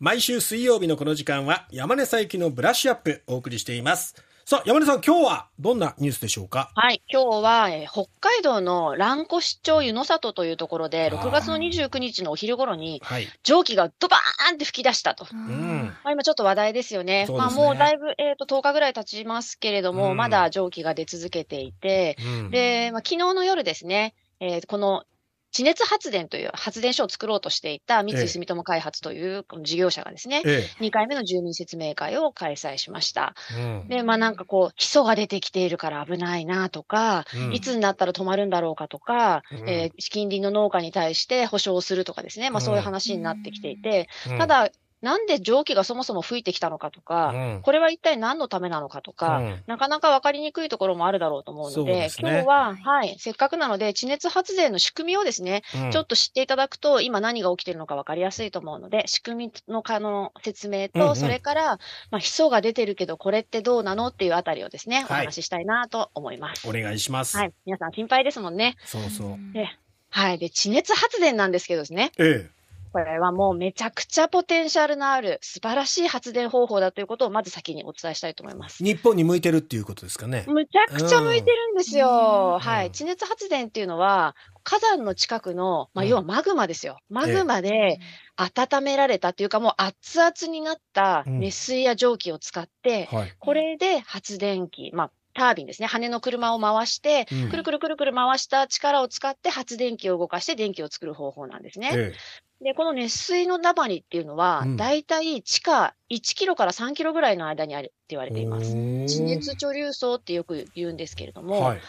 [0.00, 4.14] 毎週水曜日のこの時間は山根佐伯のブラッシュアップお送りしています。
[4.44, 6.70] さあ、山根さん、今日はどんなニュースでしょうか？
[6.76, 7.02] はい。
[7.12, 13.26] 今日は、えー北海道の蘭越町湯の里というところで、あー6月の29日のお昼頃に、はい。
[13.42, 15.26] 蒸気がドバーンって吹き出したと。
[15.32, 15.86] うん。
[16.04, 17.26] まあ、今ちょっと話題ですよね。
[17.26, 25.02] ねまあもうだいぶ、えっ、と、10日ぐらい経ちますけれども、うんまだ蒸気が出続けていて、うん、で、まあ、昨日の夜ですね、えーこの
[25.50, 33.34] 地熱発電という発電所を作ろうとしていた三ええ井住友開発という事業者がですね、え2回目の住民説明会を開催しました。
[33.50, 33.54] え。
[33.54, 33.88] うん。
[33.88, 44.70] で、まあなんかこう、ヒ素が出てきているから危ないなとか、うんいつになったら止まるんだろうかとか、うんえー近隣の農家に対して保証をするとかですね、まあそういう話になってきていて、うんた、だ、
[45.00, 61.78] なんで蒸気がそもそも吹いてきたのかとか、うんこれは一体何のためなのかとか、うんなかなか分かりにくいところもあるだろうと思うので、ですね今日は、はい、せっかくなので、地熱発電の仕組みをですね、うんちょっと知っていただくと、今何が起きているのか分かりやすいと思うので、仕組みのかの説明と、うんうんそれから、
[62.10, 66.68] まあ、ヒ素が出てるけど、これってどうなのっていうあたりをですね、おはい話ししたいなと思います。
[66.68, 67.36] お願いします。
[67.36, 67.52] はい。
[67.66, 68.76] 皆さん心配ですもんね。
[68.84, 69.52] そうそう。
[69.52, 69.68] で
[70.10, 70.38] はい。
[70.38, 72.50] で、地熱発電なんですけどですね、え
[72.92, 78.84] これはもうめちゃくちゃポテンシャルのある素晴らしい発電方法だということをまず先にお伝えしたいと思いますえ。。
[78.84, 80.44] 日本に向いてるっていうことですかね。
[80.46, 82.08] むちゃくちゃ向いてるんですよ。
[82.08, 82.86] うんはい。
[82.86, 86.98] うん地熱発電っていうのは、火山の近くの、まあ、うん要はマグマですよ。
[87.10, 87.98] マグマで
[88.36, 93.32] 温められたっていうか、もう熱々になったうん熱水や蒸気を使って、はい。
[93.38, 95.86] これで発電機、まあ、タービンですね。
[95.86, 101.90] 羽の車を回して、うんくるくるくるくる回した力を使って発電機を動かして電気を作る方法なんですね。
[101.94, 102.12] え
[102.60, 108.34] で、この熱水のだまりっていうのは、うんだいたい地下1キロから3キロぐらいの間にあるって言われえ。
[108.34, 108.66] ています。
[109.06, 111.80] 地熱貯留層ってよく言うんですけれども、はい。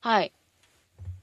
[0.00, 0.32] はい。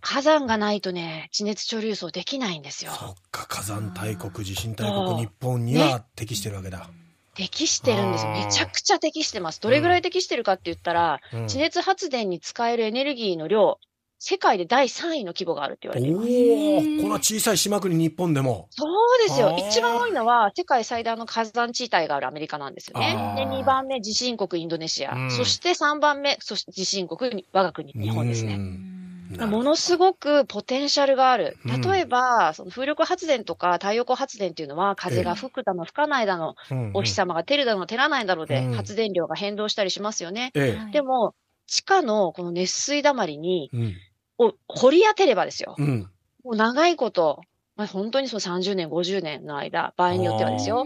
[0.01, 2.91] 火山がないとね、地熱貯留層できないんですよ。
[2.91, 6.89] そっか、火山大国、地震大国、日本には適してるわけだ。
[7.35, 8.31] 適してるんですよ。
[8.31, 9.61] めちゃくちゃ適してます。
[9.61, 13.79] どれぐらい適してるかって言ったら、うん地熱発電に使えるエネルギーの量、
[14.21, 16.27] 世界で第3位の規模があるって言われています。
[16.27, 18.67] おお、こんな小さい島国日本でも。
[18.69, 25.15] そうですよ一番多いのは、世界最大の火山地帯があるアメリカなんですよねで、2番目、地震国インドネシア。
[25.15, 28.55] うんそして3番目、そして地震国、我が国、日本ですね。
[28.55, 28.95] うん
[29.37, 31.57] ものすごくポテンシャルがある。
[31.63, 40.51] うん例えば、その風力発電とか太陽光発電っていうのは、風が吹くだの吹かないだの、うんお日様が照るだの照らないだのでうん、発電量が変動したりしますよね。
[40.55, 41.35] えでも、
[41.67, 43.77] 地下のこの熱水だまりに、え。
[43.77, 43.95] うん。
[44.39, 45.75] を掘り当てればですよ。
[45.77, 46.09] うん。
[46.43, 47.41] もう長いこと、
[47.75, 50.85] まあ、本当にその30年、50年の間、場合によってはですよ、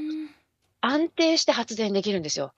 [0.81, 2.53] 安定して発電できるんですよ。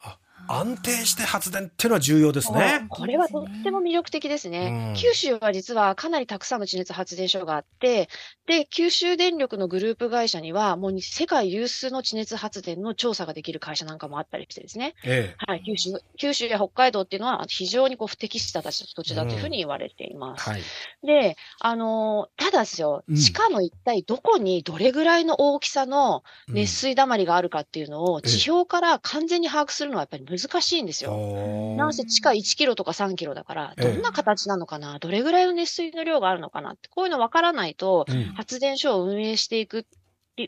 [0.47, 2.85] 安定して発電っていうのは重要ですね。
[2.89, 4.89] これはとっても魅力的ですね。
[4.89, 8.09] うん九州は実はかなりたくさんの地熱発電所があって、
[8.47, 14.95] で、九州電力のグループ会社には、もう世界有数の地熱発電の調査ができる会社なんかもあったりしてですね。
[15.03, 20.15] えはい、九州、九州や北海道っていうのは非常にこう不適した土地だというふうに言われていえ。
[20.15, 20.49] ます。
[20.49, 20.61] はい。
[21.03, 31.11] で、あのーただですようん、地下の一体どこにどれぐらいの大きさの熱水だまりがあるかっていうのをええ地表から完全に把握するのはやっぱり難しいんですよ。
[31.11, 38.23] よなんせ地下1キロとか3キロだから、ええどんな形なのかな、どれぐらいの熱水の量があるのかなって、こういうの分からないと、うん。
[38.35, 39.85] 発電所を運営していく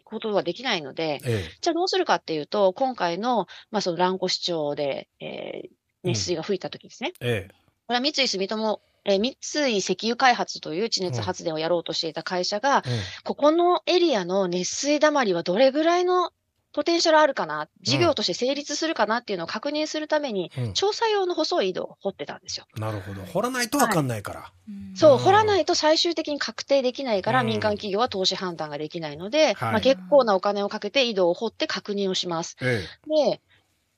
[0.03, 7.11] ことはできないので、えじゃあどうするかっていうと、今回の、まあ、その蘭越町で、えー熱水が吹いた時ですね。
[7.19, 7.47] え。
[7.49, 7.53] え
[7.87, 9.37] これは三井住友、えー三
[9.71, 12.89] 井石油開発という地熱発電をやろうとしていた会社が、え。
[12.89, 12.91] え
[13.23, 16.31] ここのエリアの熱水だまりはどれぐらいの
[16.77, 20.65] ポテンシャルあるかな、事業として成立するかなっていうのを確認するために、え。
[20.65, 22.67] うん調査用の細い井戸を掘ってたんですよ。
[22.77, 23.23] なるほど。
[23.23, 24.51] 掘らないとわかんないから。
[24.93, 32.57] そうう、ん掘らないと最終的に確定できないから、うん民間企業は投資判断ができないので、はいまあ、結構なお金をかけて井戸を掘って確認をします。
[32.61, 32.85] え
[33.25, 33.41] で、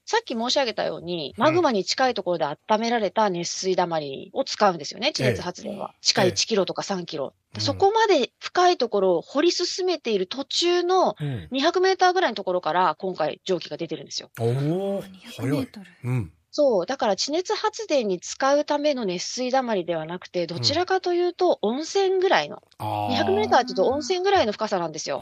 [0.09, 5.93] さっき申し上げたように、マグマに近いところで温められた熱水だまりを使うんですよね、地熱発電は。
[6.01, 7.25] 地下ええ1キロとか3キロ。
[7.53, 11.25] うんそこまで深いところを掘り進めている途中のえ。
[11.25, 11.57] うん。
[11.57, 14.29] 200メーターぐらいのところから今回蒸気が出てるんですよ。
[14.39, 15.03] おお。
[15.03, 15.59] 200メ。
[15.59, 15.85] ートル。
[16.03, 16.31] うん。
[16.51, 16.85] そう。
[16.85, 23.11] だから地熱発電に使うための熱水だまりではなくて、どちらかというと温泉ぐらいの、ああ。
[23.11, 25.21] 200メーターって言うと温泉ぐらいの深さなんですよ。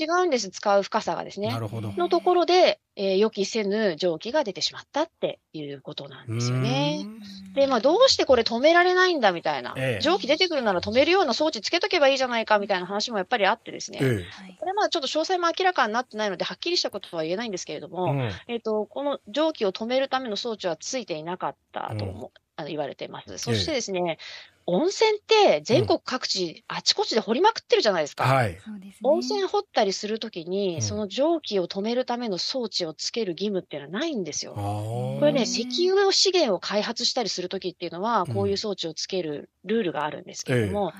[0.00, 1.50] は違うんです、使う深さがですあ。
[1.50, 1.60] なね。
[1.60, 1.92] るほど。
[1.96, 7.06] のところで、えー予期せぬ蒸気が出てしまったっていうことなんですよね。
[7.54, 10.02] で、まあ、どうしてこれ止められないんだみたいなええ。
[10.02, 13.98] 蒸気出てくるなら止めるような装置つけとけばいいじゃないかみたいな話もやっぱりあってですね。
[14.02, 17.90] えはいこれまあちょっと詳細も明らかになってないので、はっきりしたことは言えないんですけれどえ。
[17.90, 18.42] も、うん。
[18.46, 22.30] えっ、と、この蒸気を止めるための装置はついていなかったと思う。
[22.56, 23.38] あの言われています。
[23.38, 24.18] そしてですね、
[24.66, 28.24] 温泉って全国各地、あちこちで掘りまくってるじゃないですか。
[28.24, 28.58] はい。
[29.02, 34.52] 温泉掘ったりするときに、うんその蒸気を止めるための装置をつける義務っていうのはないんですよ。
[34.54, 40.94] これね、うん石油の資源を開発したりするときっていうのは、うんこういう装置をつけるルールがあるんですけれども、はい。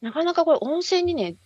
[0.00, 1.36] なかなかこれ温泉にね、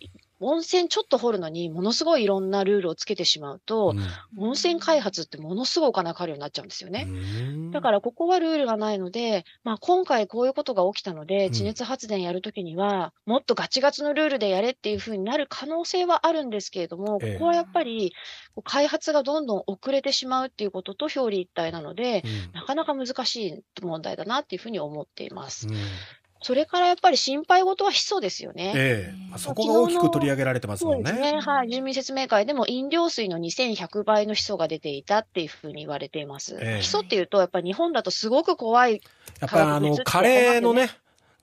[0.45, 3.95] 温泉ちょっと掘るのにものすごいいろんなルールをつけてしまうと、
[4.39, 7.07] 温泉開発ってものすごいお金かかるようになっちゃうんですよね。
[7.09, 7.71] うん。
[7.71, 11.53] だからここはルールがないので、まあ今回こういうことが起きたので、うん。
[11.53, 17.33] 地熱発電やるときには、もっとガチガチのルールでやれっていうふうになる可能性はあるんですけれども、ええ。
[17.35, 18.13] ここはやっぱり
[18.65, 22.53] 開発がどんどん遅れてしまうっていうことと表裏一体なので、うん。
[22.53, 25.69] なかなか難しい問題だなっていうふうに思っています。
[25.69, 25.75] うん
[26.45, 28.75] それからやっぱり心配事はヒ素ですよね。
[28.77, 31.11] ええまあそこが大きく取り上げられてますもんね。
[31.11, 31.41] そうですね。
[31.41, 31.71] はい。
[31.71, 36.59] 住民説明会でも飲料水の2100倍のヒ素が出ていたっていうふうに言われています。
[36.61, 39.01] ええヒ素っていうと、やっぱり日本だとすごく怖い。
[39.41, 40.91] やっぱりあの、カレーのね、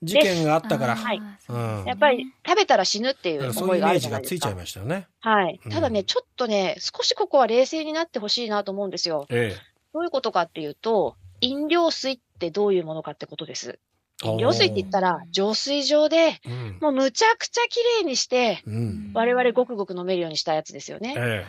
[0.04, 4.84] 事件があったから、はいうんやっぱり食べたら死ぬっていうそういうイメー思いがあるじジがついちゃいゃないですか。
[4.84, 5.08] ましたよね。
[5.18, 5.72] はいうん。
[5.72, 9.26] ただね、ちょっとね、少しここは冷静になってほしいなと思うんですよ。
[9.30, 9.56] え
[9.92, 13.80] どういうことかっていうと、飲料水ってどういうものかってことです。
[14.24, 14.28] え。
[14.28, 16.78] 飲料水って言ったら、浄水場で、うん。
[16.80, 19.12] もうむちゃくちゃ綺麗にして、うん。
[19.14, 21.14] 我々ごくごく飲めるようにしたやつですよね。
[21.16, 21.44] え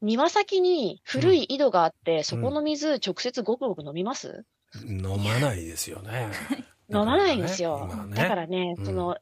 [0.00, 4.44] 庭先に古い井戸があって、そこの水直接ごくごく飲みます、
[4.84, 4.86] え。
[4.86, 6.28] 飲まないですよね。
[6.90, 7.90] 飲まないんですよ。
[8.14, 9.16] だからね、うんその、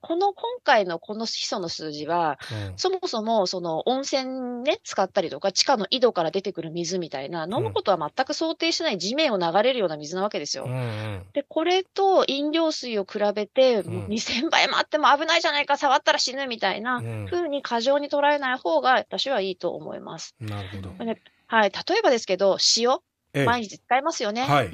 [0.00, 10.64] この今回のこのヒ素の数字は、うんそもそもその温泉ね、使ったりとか、地下の井戸から出てくる水みたいな、飲むことは全く想定してない地面を流れるような水なわけですよ。
[10.66, 20.34] うんうんで、これと飲料水を比べて、うんもう2000倍もあっても危ないじゃないか、触ったら死ぬみたいなうん風に過剰に捉えない方が私はいいと思います。
[20.40, 21.04] なるほど。
[21.04, 21.70] ねはい。
[21.70, 22.98] 例えばですけど、塩、
[23.34, 24.42] ええ毎日使いますよね。
[24.42, 24.70] はい。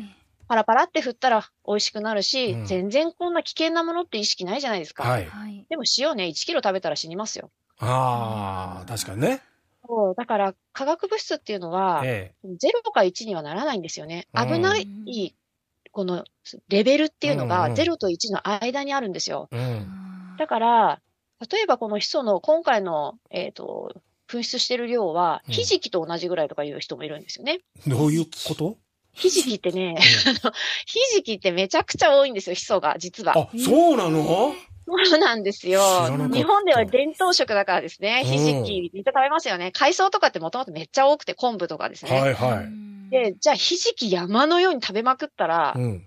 [0.49, 5.05] パラパラって振ったら美味しくなるし、うん全然こんな危険なものって意識ないじゃないですか。
[5.05, 5.26] はい。
[5.26, 5.67] はい。
[5.69, 7.50] でも塩ね、1キロ食べたら死にますよ。
[7.79, 9.43] ああ、確かにね。
[9.87, 14.26] そうだから、化学物質っていうのは、えゼロか1にはならないんですよね。
[14.32, 14.87] うん危ない、
[15.93, 16.25] この
[16.69, 19.49] レベルっていうのが、うんうんゼロと1の間にあるんですよ。
[19.52, 19.56] え。
[19.56, 20.37] うん。
[20.38, 21.00] だから、
[21.50, 23.93] 例えばこのヒ素の今回の、えっ、と、
[24.29, 27.61] 噴出してる量は、うんひじきと同じぐらいとかいう人もいるんですよね。
[27.87, 28.79] どういうこと？
[29.14, 30.52] ひじきってね、あの
[30.87, 33.32] ひじきってめちゃくちゃ多いんですよ、ヒ素が、実は。
[33.38, 34.55] あ、そうなの？
[34.87, 35.81] そうなんですよ
[36.31, 38.20] 日本では伝統食だからですね。
[38.22, 39.72] うんひじき、みんな食べますよね。
[39.72, 42.20] 海藻とかってもともとめっちゃ多くて、昆布とかですね。
[42.20, 43.11] はいはい。
[43.11, 46.06] で、じゃあひじき山のように食べまくったら、うん。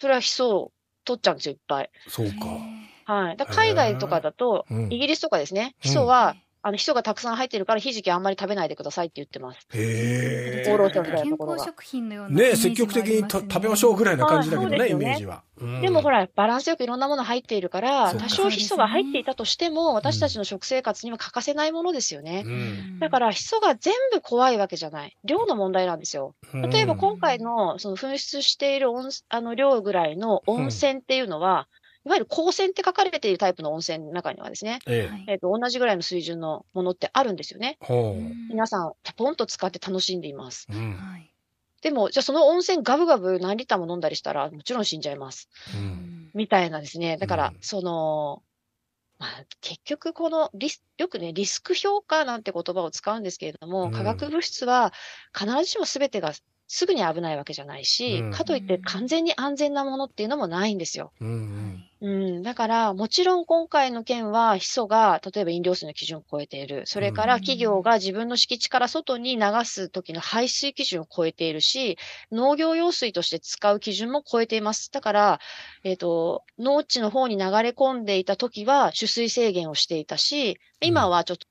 [0.00, 0.72] それはヒ素を
[1.04, 1.90] 取っちゃうんですよ、いっぱい。
[2.08, 3.12] そうか。
[3.12, 3.36] はい。
[3.50, 9.66] 海外とかだと、うんイギリスとかですね、うんヒ素は、あの、ヒ素がたくさん入ってるから、ひじきあんまり食べないでくださいって言ってます。
[9.74, 15.42] へ厚労省みたいな健ところが康食品のようなイねえ、メージも積極的に食べましょうぐらいな感じだけどね、あそうですよねイメージは。
[15.80, 22.42] でもほら、ら、バランスよくいろんなもの入っているから、多少ヒ素が入っていたとしても、私たちの食生活には欠かせないものですよね。
[22.46, 25.16] うんだから、ヒ素が全部怖いわけじゃない。
[25.24, 26.34] 量の問題なんですよ。
[26.52, 31.68] 例えば今回のその噴出している温あの量ぐらいの温泉っていうのは、
[32.04, 35.12] いわゆる光泉って書かれているタイプの温泉の中にはですね、ええ。
[35.12, 37.78] はいえっ、と、同じぐらいの水準のものってあるんですよね。
[37.80, 38.16] ほ
[38.48, 40.66] 皆さん、ポンと使って楽しんでいます。
[40.70, 40.74] う。
[40.74, 40.94] うん。
[40.94, 41.28] はい
[41.82, 45.48] でも、じゃあその温泉ガブガブ何リッターも飲んだりしたら、もちろん死んじゃいます。
[45.74, 46.30] うん。
[46.32, 47.16] みたいなですね。
[47.16, 48.42] だから、うんその、
[49.18, 54.92] まあ、結局このリス、よくね、リスク評価なんて言葉を使うんですけれども、うん化学物質は
[55.36, 56.32] 必ずしも全てが
[56.68, 61.12] すぐに危ないわけじゃないし、うんかといって完全に安全なものっていうのもないんですよ。
[61.20, 61.28] うん。
[61.28, 61.71] うん。
[62.42, 66.82] だから、もちろん今回の件は、ヒ素が、例えば飲料水の基準を超えている。
[66.84, 71.96] それからうん企業が自分の敷地から外に流す時の排水基準を超えているし、
[72.32, 74.90] 農業用水として使う基準も超えています。
[74.90, 75.40] だから、
[75.84, 81.46] えっ、と、農地の方に流れ込んでいた時は、取水制限をしていたし、今はちょっと、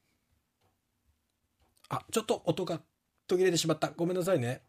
[1.88, 2.82] あ、ちょっと音が
[3.26, 3.90] 途切れてしまった。
[3.96, 4.64] ごめんなさいね。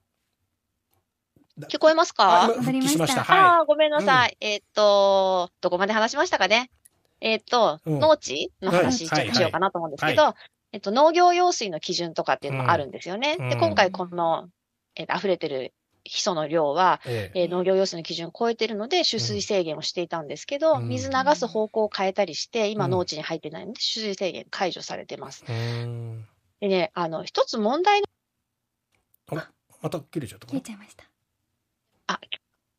[1.60, 3.20] 聞こえますあ、か今復帰しました。
[3.20, 4.36] わかあはあー、ごめんなさい。
[4.40, 6.70] えっ、と、どこまで話しましたかね？
[7.20, 10.34] えっ、と、うん農地の話、はいちょっとしようかなと思うんですけど、
[10.72, 13.36] えっと、農業用水の基準とかっていうのもあるんですよね。
[13.38, 14.48] うんで、今回この、
[14.96, 17.08] えっと、溢れてるヒ素の量は、い。
[17.10, 17.40] ええ。
[17.42, 25.44] えー農業用水の基準を超えているので、取水制限をしていたんですけど、うん水流す方向を変えたりして、今うん農地に入ってないので、取水制限解除されてます。
[25.46, 26.26] うん。
[26.60, 28.06] でね、あの、一つ問題の、
[29.28, 29.50] あら、
[29.82, 30.58] また切れちゃったかな？
[30.58, 31.04] 消えちゃいました。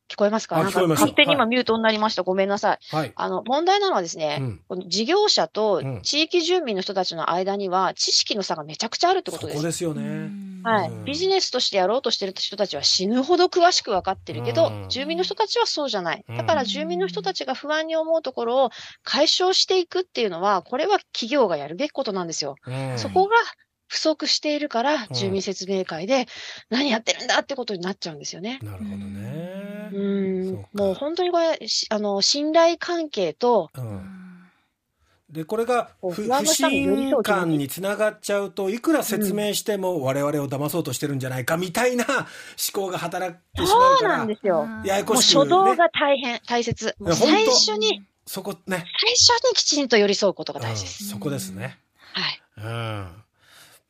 [0.06, 0.62] 聞こえますか？
[0.62, 2.22] なんか勝手に今ミュートになりました。
[2.22, 2.78] ごめんなさい。
[2.94, 3.12] はい。
[3.16, 4.60] あの、問題なのはですね、うん。
[4.68, 9.56] この事業者とうん地域住民の人たちの間には知識の差がめちゃくちゃあるってこそとです。
[9.58, 10.02] こですようね。
[10.02, 16.24] んはい、うんビジネスとしてやろうとしてる人たちは死ぬほど詳しく分かってるけど、うん住民の人たちはそうじゃない。
[16.28, 18.70] うんだから住民の人たちが不安に思うところを
[19.02, 22.56] 解消していくっていうのは、これは企業がやるべきことなんですよ。
[22.66, 23.36] うんそこが
[23.86, 26.26] 不足しているから、うん住民説明会で
[26.70, 28.58] 何やってるんだってことになっちゃうんですよね。
[28.62, 29.94] なるほどねう。
[29.94, 30.66] そん。
[30.72, 34.24] もう本当にこれ、しあの、信頼関係と、うん
[35.34, 42.04] でこれが不信感につながっちゃうといくら説明しても我々を騙そうとしてるんじゃないかみたいな
[42.72, 44.64] 思考が働いてしまうそうなんですよ。
[44.84, 46.94] ややこもうしくね初動が大変、大切。
[47.12, 51.04] 最初に、そこね、最初にきちんと寄り添うことが大事です。
[51.04, 51.78] うんそこですね。
[52.12, 52.40] はい。
[52.58, 53.24] うん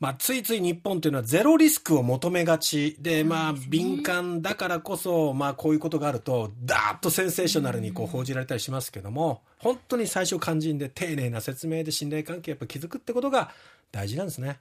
[0.05, 13.51] まあ、ついつい日本というのはゼロリスクを求めがちで、まあ、敏感だからこそ、まあ、こういうことがあると、ダーッとセンセーショナルにこう報じられたりしますけども、本当に最初肝心で丁寧な説明で信頼関係やっぱ築くってことが
[13.93, 14.59] 大事なんですね。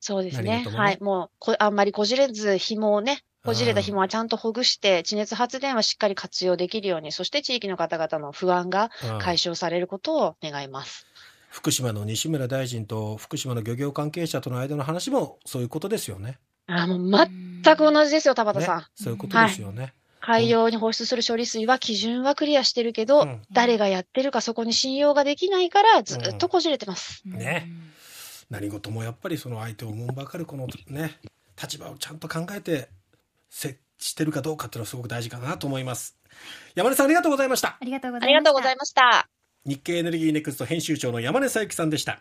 [0.00, 0.64] そうですね。
[0.64, 0.98] ねはい。
[1.02, 11.06] もうこ、あんまりこじれず、紐をね、こじれた紐はちゃんとほぐして、地熱発電はしっかり活用できるように、そして地域の方々の不安がうん解消されることを願います。
[11.56, 16.38] 福島の西村大臣と福島の漁業関係者との間の話もそういうことですよね。
[16.66, 17.28] あーもう
[17.62, 18.78] 全く同じですよ、田畑さん。
[18.80, 19.94] ねそういうことですよね。
[20.20, 27.22] 海洋に放出する処理水は基準はクリアしてるけど、うん誰がやってるかそこに信用ができないから、ずっとこじれてます。
[27.24, 27.66] ね
[28.50, 31.18] 何事もやっぱりその相手を思うばかるこのね
[31.60, 32.90] 立場をちゃんと考えて
[33.48, 36.16] 接してるかどうかっていうのはすごく大事かなと思います
[36.74, 39.28] 山根さんありがとうございましたありがとうござあいました。
[39.66, 42.14] 日経エネルギーネクスト編集長の山根紗友紀さんでした。